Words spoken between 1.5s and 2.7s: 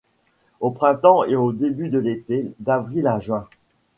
début de l’été,